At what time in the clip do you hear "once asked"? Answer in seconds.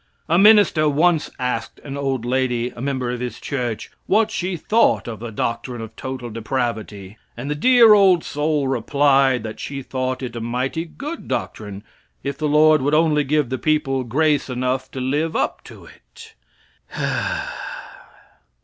0.89-1.79